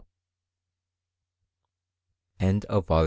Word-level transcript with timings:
END 2.39 2.65
OF 2.65 2.87
VOL. 2.87 2.99